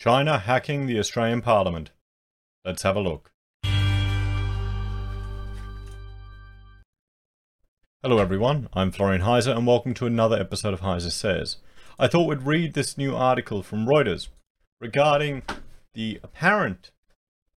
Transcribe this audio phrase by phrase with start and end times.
[0.00, 1.90] China hacking the Australian Parliament.
[2.64, 3.32] Let's have a look.
[8.02, 11.58] Hello everyone, I'm Florian Heiser and welcome to another episode of Heiser Says.
[11.98, 14.28] I thought we'd read this new article from Reuters
[14.80, 15.42] regarding
[15.92, 16.92] the apparent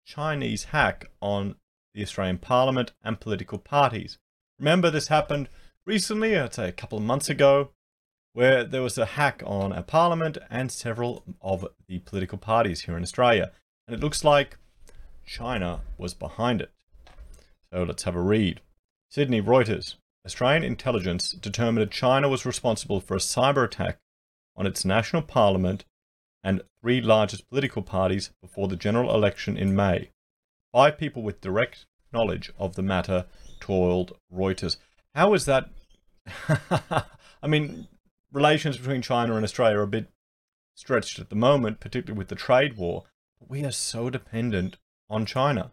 [0.07, 1.57] Chinese hack on
[1.93, 4.17] the Australian Parliament and political parties.
[4.59, 5.51] Remember this happened
[5.85, 7.73] recently, I'd say a couple of months ago,
[8.33, 12.97] where there was a hack on a parliament and several of the political parties here
[12.97, 13.51] in Australia.
[13.87, 14.57] And it looks like
[15.27, 16.71] China was behind it.
[17.73, 18.61] So let's have a read.
[19.11, 19.97] Sydney Reuters.
[20.25, 23.99] Australian intelligence determined that China was responsible for a cyber attack
[24.57, 25.85] on its national parliament
[26.45, 30.11] and three largest political parties before the general election in May.
[30.73, 33.27] Five people with direct knowledge of the matter
[33.61, 34.77] told Reuters.
[35.15, 35.71] How is that?
[37.43, 37.89] I mean,
[38.33, 40.09] relations between China and Australia are a bit
[40.75, 43.05] stretched at the moment, particularly with the trade war.
[43.39, 44.77] But we are so dependent
[45.09, 45.73] on China.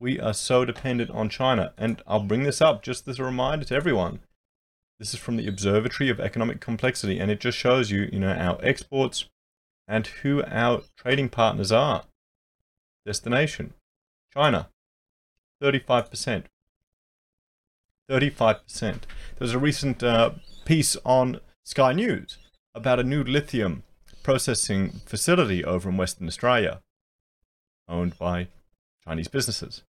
[0.00, 1.72] We are so dependent on China.
[1.78, 4.20] And I'll bring this up just as a reminder to everyone.
[4.98, 8.32] This is from the Observatory of Economic Complexity, and it just shows you, you know,
[8.32, 9.24] our exports
[9.88, 12.04] and who our trading partners are.
[13.04, 13.74] Destination
[14.32, 14.68] China,
[15.62, 16.44] 35%.
[18.10, 18.60] 35%.
[18.80, 19.00] There
[19.40, 20.30] was a recent uh,
[20.64, 22.38] piece on Sky News
[22.74, 23.84] about a new lithium
[24.22, 26.80] processing facility over in Western Australia,
[27.88, 28.48] owned by
[29.04, 29.82] Chinese businesses.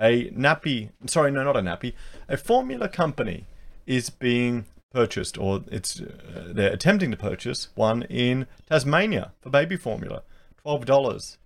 [0.00, 1.94] A nappy, sorry, no, not a nappy,
[2.28, 3.46] a formula company
[3.86, 9.76] is being purchased, or it's uh, they're attempting to purchase one in Tasmania for baby
[9.76, 10.22] formula,
[10.62, 11.38] twelve dollars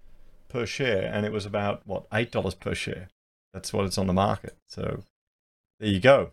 [0.49, 3.09] per share, and it was about what eight dollars per share.
[3.53, 4.57] That's what it's on the market.
[4.69, 5.05] So
[5.79, 6.33] there you go.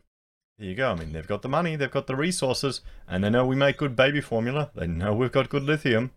[0.57, 0.91] There you go.
[0.91, 3.77] I mean, they've got the money, they've got the resources, and they know we make
[3.77, 4.71] good baby formula.
[4.73, 6.11] They know we've got good lithium.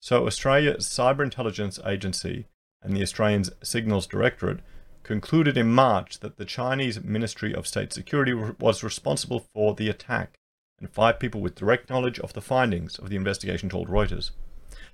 [0.00, 2.46] So, Australia's Cyber Intelligence Agency
[2.82, 4.60] and the Australian Signals Directorate
[5.02, 10.38] concluded in March that the Chinese Ministry of State Security was responsible for the attack,
[10.78, 14.30] and five people with direct knowledge of the findings of the investigation told Reuters.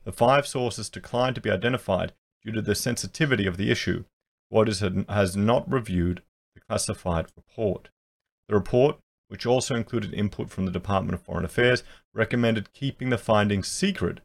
[0.05, 2.12] The five sources declined to be identified
[2.45, 4.05] due to the sensitivity of the issue.
[4.53, 6.23] Reuters has not reviewed
[6.55, 7.91] the classified report.
[8.49, 11.82] The report, which also included input from the Department of Foreign Affairs,
[12.12, 14.21] recommended keeping the findings secret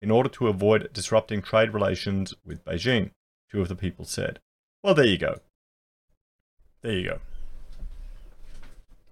[0.00, 3.10] in order to avoid disrupting trade relations with Beijing,
[3.50, 4.38] two of the people said.
[4.82, 5.40] Well, there you go.
[6.82, 7.18] There you go.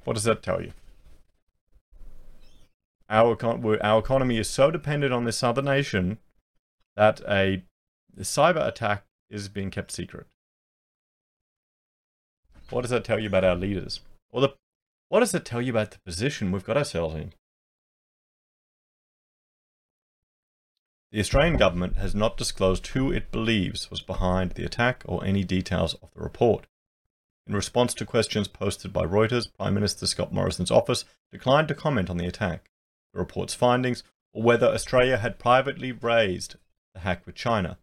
[0.05, 0.73] What does that tell you?
[3.11, 3.37] Our,
[3.83, 6.19] our economy is so dependent on this other nation
[6.97, 7.65] that a
[8.19, 10.27] cyber attack is being kept secret.
[12.71, 14.01] What does that tell you about our leaders?
[14.35, 14.49] Or the
[15.09, 17.35] what does it tell you about the position we've got ourselves in?
[21.13, 25.45] The Australian government has not disclosed who it believes was behind the attack or any
[25.45, 26.67] details of the report.
[27.47, 32.11] In response to questions posted by Reuters, Prime Minister Scott Morrison's office declined to comment
[32.11, 32.73] on the attack,
[33.13, 34.03] the report's findings,
[34.33, 36.57] or whether Australia had privately raised
[36.93, 37.79] the hack with China.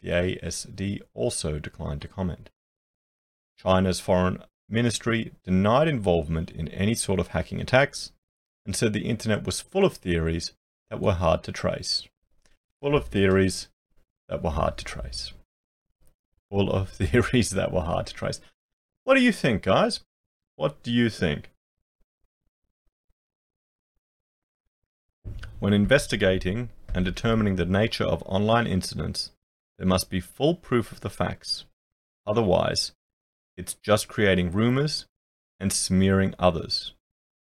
[0.00, 2.50] The ASD also declined to comment.
[3.58, 8.10] China's Foreign Ministry denied involvement in any sort of hacking attacks
[8.66, 10.52] and said the internet was full of theories
[10.90, 12.08] that were hard to trace.
[12.82, 13.68] Full of theories
[14.28, 15.32] that were hard to trace.
[16.50, 18.40] Full of theories that were hard to trace.
[19.04, 20.00] What do you think, guys?
[20.56, 21.52] What do you think?
[25.60, 29.30] When investigating and determining the nature of online incidents,
[29.78, 31.64] there must be full proof of the facts.
[32.26, 32.90] Otherwise,
[33.56, 35.06] it's just creating rumors
[35.60, 36.94] and smearing others,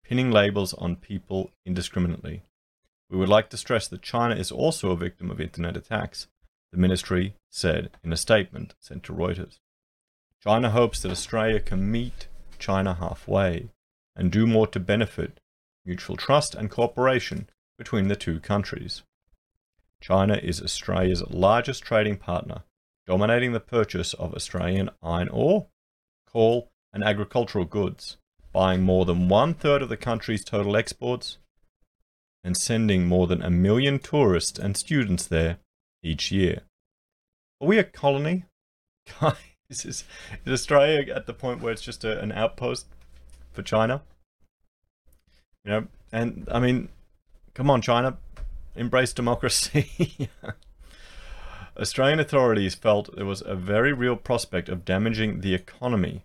[0.04, 2.44] pinning labels on people indiscriminately.
[3.10, 6.28] We would like to stress that China is also a victim of internet attacks,
[6.72, 9.60] the ministry said in a statement sent to Reuters.
[10.42, 13.70] China hopes that Australia can meet China halfway
[14.16, 15.40] and do more to benefit
[15.86, 19.04] mutual trust and cooperation between the two countries.
[20.00, 22.64] China is Australia's largest trading partner,
[23.06, 25.68] dominating the purchase of Australian iron ore,
[26.32, 28.18] coal, and agricultural goods,
[28.52, 31.38] buying more than one third of the country's total exports
[32.44, 35.60] and sending more than a million tourists and students there
[36.04, 36.62] each year.
[37.62, 38.46] Are we a colony?
[39.22, 39.36] Guys,
[39.70, 40.06] is, is
[40.48, 42.88] Australia at the point where it's just a, an outpost
[43.52, 44.02] for China?
[45.64, 46.90] You know, and I mean,
[47.54, 48.18] come on, China,
[48.76, 50.30] embrace democracy.
[51.78, 56.24] Australian authorities felt there was a very real prospect of damaging the economy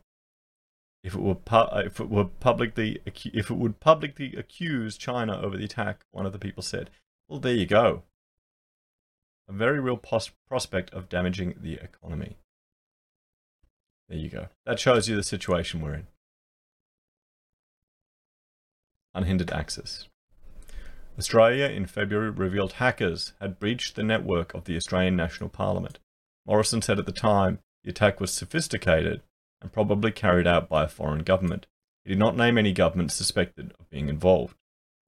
[1.02, 5.40] if it were pu- uh, if it were publicly if it would publicly accuse China
[5.40, 6.04] over the attack.
[6.10, 6.90] One of the people said,
[7.28, 8.02] "Well, there you go.
[9.48, 12.38] A very real pos- prospect of damaging the economy.
[14.08, 14.48] There you go.
[14.64, 16.06] That shows you the situation we're in.
[19.14, 20.08] Unhindered access.
[21.18, 25.98] Australia in February revealed hackers had breached the network of the Australian National Parliament.
[26.46, 29.22] Morrison said at the time the attack was sophisticated
[29.62, 31.66] and probably carried out by a foreign government.
[32.04, 34.56] He did not name any government suspected of being involved.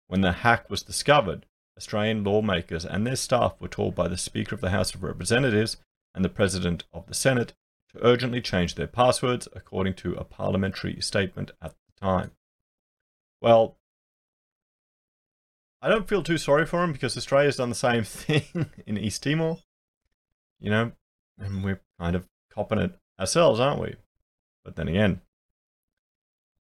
[0.07, 1.45] When the hack was discovered,
[1.77, 5.77] Australian lawmakers and their staff were told by the Speaker of the House of Representatives
[6.15, 7.53] and the President of the Senate
[7.93, 12.33] to urgently change their passwords, according to a parliamentary statement at the time.
[13.41, 13.78] Well,
[15.81, 19.23] I don't feel too sorry for him because Australia's done the same thing in East
[19.23, 19.59] Timor.
[20.61, 20.93] You know,
[21.39, 23.95] and we're kind of copping it ourselves, aren't we?
[24.65, 25.21] But then again,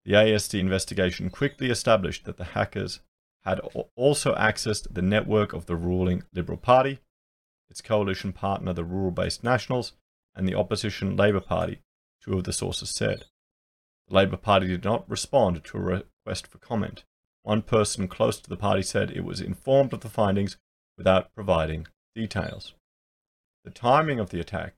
[0.06, 3.00] the ASD investigation quickly established that the hackers
[3.44, 3.60] had
[3.96, 7.00] also accessed the network of the ruling Liberal Party,
[7.70, 9.94] its coalition partner, the Rural Based Nationals,
[10.36, 11.80] and the opposition Labor Party,
[12.22, 13.26] two of the sources said.
[14.08, 17.04] The Labor Party did not respond to a request for comment.
[17.48, 20.58] One person close to the party said it was informed of the findings
[20.98, 22.74] without providing details.
[23.64, 24.74] The timing of the attack,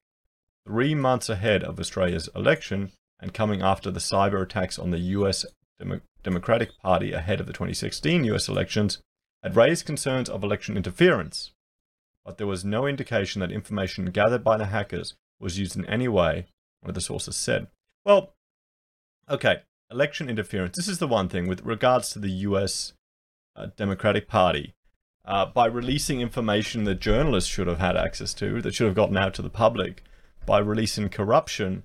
[0.68, 5.48] three months ahead of Australia's election and coming after the cyber attacks on the US
[5.80, 9.02] Demo- Democratic Party ahead of the 2016 US elections,
[9.42, 11.54] had raised concerns of election interference,
[12.24, 16.08] but there was no indication that information gathered by the hackers was used in any
[16.08, 16.46] way,
[16.82, 17.66] one of the sources said.
[18.06, 18.36] Well,
[19.28, 20.76] okay, election interference.
[20.76, 22.94] This is the one thing with regards to the US
[23.56, 24.74] uh, Democratic Party.
[25.26, 29.18] Uh, by releasing information that journalists should have had access to, that should have gotten
[29.18, 30.04] out to the public,
[30.46, 31.84] by releasing corruption,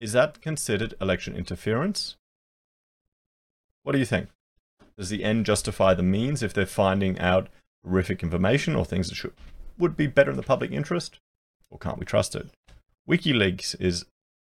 [0.00, 2.16] is that considered election interference?
[3.82, 4.28] What do you think?
[4.96, 7.48] Does the end justify the means if they're finding out
[7.84, 9.32] horrific information or things that should,
[9.78, 11.18] would be better in the public interest?
[11.70, 12.48] Or can't we trust it?
[13.08, 14.04] WikiLeaks is,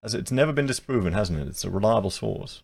[0.04, 1.48] as it's never been disproven, hasn't it?
[1.48, 2.64] It's a reliable source.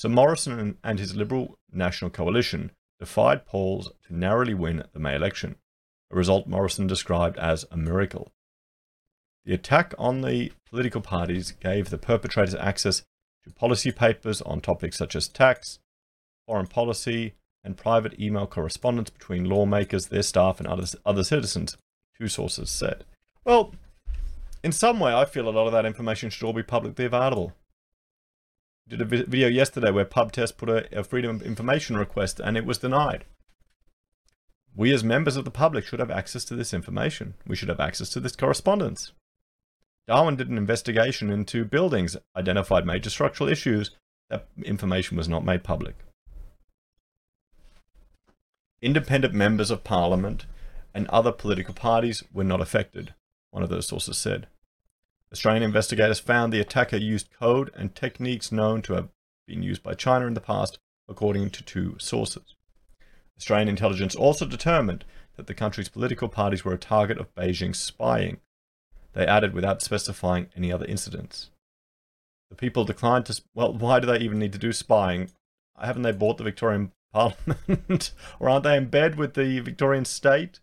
[0.00, 5.56] So Morrison and his Liberal National Coalition defied polls to narrowly win the May election,
[6.10, 8.32] a result Morrison described as a miracle.
[9.44, 13.02] The attack on the political parties gave the perpetrators access
[13.44, 15.80] to policy papers on topics such as tax,
[16.46, 21.76] foreign policy, and private email correspondence between lawmakers, their staff, and other, other citizens,
[22.18, 23.04] two sources said.
[23.44, 23.74] Well,
[24.64, 27.52] in some way, I feel a lot of that information should all be publicly available.
[28.90, 32.66] Did a video yesterday where PubTest put a, a freedom of information request and it
[32.66, 33.24] was denied.
[34.74, 37.34] We as members of the public should have access to this information.
[37.46, 39.12] We should have access to this correspondence.
[40.08, 43.92] Darwin did an investigation into buildings, identified major structural issues.
[44.28, 45.94] That information was not made public.
[48.82, 50.46] Independent members of parliament
[50.92, 53.14] and other political parties were not affected,
[53.52, 54.48] one of those sources said.
[55.32, 59.08] Australian investigators found the attacker used code and techniques known to have
[59.46, 60.78] been used by China in the past,
[61.08, 62.54] according to two sources.
[63.38, 65.04] Australian intelligence also determined
[65.36, 68.40] that the country's political parties were a target of Beijing's spying,
[69.12, 71.50] they added without specifying any other incidents.
[72.50, 73.40] The people declined to.
[73.54, 75.30] Well, why do they even need to do spying?
[75.80, 78.12] Haven't they bought the Victorian Parliament?
[78.38, 80.60] or aren't they in bed with the Victorian state?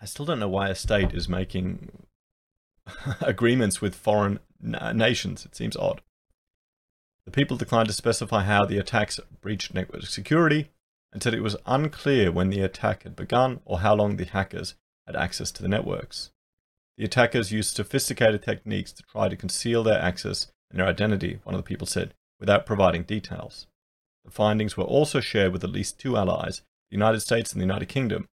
[0.00, 2.06] I still don't know why a state is making
[3.20, 5.44] agreements with foreign nations.
[5.44, 6.00] It seems odd.
[7.26, 10.70] The people declined to specify how the attacks breached network security
[11.12, 14.74] and said it was unclear when the attack had begun or how long the hackers
[15.06, 16.30] had access to the networks.
[16.96, 21.54] The attackers used sophisticated techniques to try to conceal their access and their identity, one
[21.54, 23.66] of the people said, without providing details.
[24.24, 27.66] The findings were also shared with at least two allies, the United States and the
[27.66, 28.28] United Kingdom,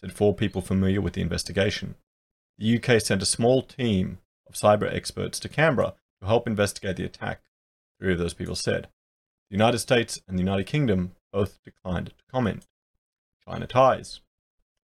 [0.00, 1.94] said four people familiar with the investigation.
[2.58, 7.04] The UK sent a small team of cyber experts to Canberra to help investigate the
[7.04, 7.42] attack,
[7.98, 8.88] three of those people said.
[9.50, 12.66] The United States and the United Kingdom both declined to comment.
[13.46, 14.20] China ties.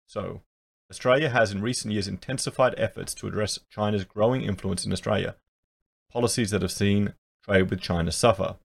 [0.07, 0.43] So,
[0.91, 5.37] Australia has in recent years intensified efforts to address China's growing influence in Australia,
[6.11, 8.57] policies that have seen trade with China suffer.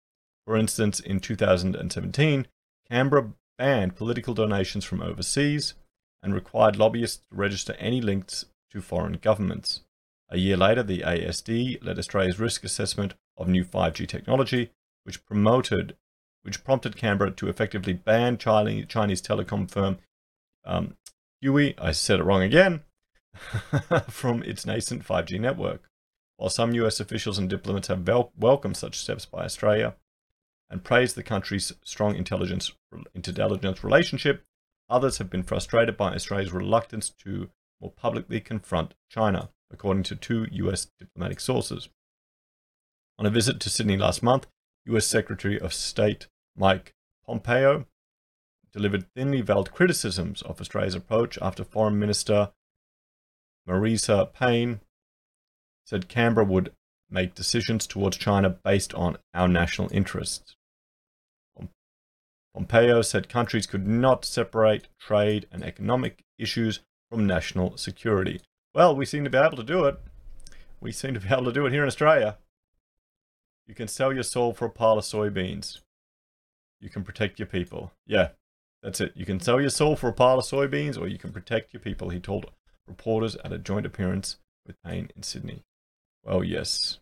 [0.46, 2.48] For instance, in 2017,
[2.90, 5.74] Canberra banned political donations from overseas
[6.22, 9.82] and required lobbyists to register any links to foreign governments.
[10.30, 14.72] A year later, the ASD led Australia's risk assessment of new 5G technology,
[15.04, 15.96] which promoted,
[16.44, 19.98] which prompted Canberra to effectively ban Chinese telecom firm
[20.66, 20.98] um,
[21.44, 22.84] Huawei, I said it wrong again,
[24.10, 25.84] from its nascent 5G network.
[26.38, 29.96] While some US officials and diplomats have wel- welcomed such steps by Australia
[30.70, 32.72] and praised the country's strong intelligence
[33.16, 34.46] intelligence relationship,
[34.90, 37.50] others have been frustrated by Australia's reluctance to
[37.82, 41.90] more publicly confront China, according to two US diplomatic sources.
[43.18, 44.48] On a visit to Sydney last month,
[44.86, 46.94] US Secretary of State Mike
[47.26, 47.86] Pompeo
[48.72, 52.52] delivered thinly veiled criticisms of Australia's approach after Foreign Minister
[53.68, 54.80] Marise Payne
[55.86, 56.72] said Canberra would
[57.10, 60.56] make decisions towards China based on our national interests.
[62.54, 66.80] Pompeo said countries could not separate trade and economic issues
[67.10, 68.42] from national security.
[68.74, 70.00] Well, we seem to be able to do it.
[70.82, 72.38] We seem to be able to do it here in Australia.
[73.68, 75.80] You can sell your soul for a pile of soybeans.
[76.80, 77.92] You can protect your people.
[78.08, 78.30] Yeah,
[78.82, 79.14] that's it.
[79.16, 81.82] You can sell your soul for a pile of soybeans or you can protect your
[81.82, 82.50] people, he told
[82.88, 85.64] reporters at a joint appearance with Payne in Sydney.
[86.24, 87.00] Well, yes.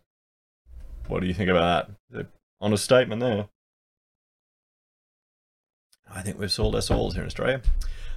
[1.06, 2.26] What do you think about that?
[2.60, 3.48] Honest statement there.
[6.10, 7.60] I think we've sold our souls here in Australia.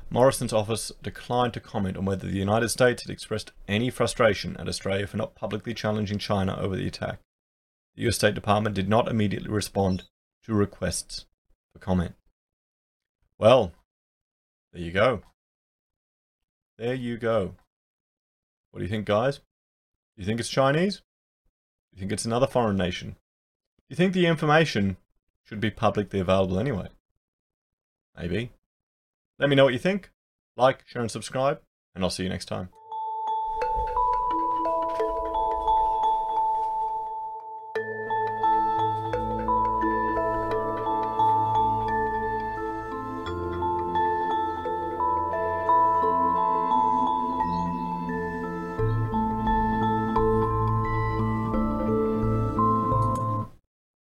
[0.10, 4.68] Morrison's office declined to comment on whether the United States had expressed any frustration at
[4.68, 7.20] Australia for not publicly challenging China over the attack.
[7.96, 10.04] The US State Department did not immediately respond
[10.46, 11.26] to requests
[11.72, 12.16] for comment.
[13.38, 13.72] Well,
[14.74, 15.22] there you go.
[16.78, 17.56] There you go.
[18.72, 19.38] What do you think, guys?
[19.38, 19.44] Do
[20.18, 20.98] you think it's Chinese?
[20.98, 23.12] Do you think it's another foreign nation?
[23.12, 24.98] Do you think the information
[25.44, 26.88] should be publicly available anyway?
[28.18, 28.52] Maybe.
[29.40, 30.12] Let me know what you think.
[30.58, 31.62] Like, share, and subscribe,
[31.96, 32.70] and I'll see you next time.